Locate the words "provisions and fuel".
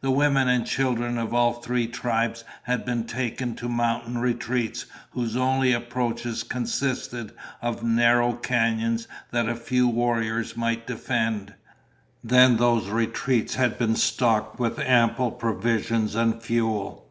15.30-17.08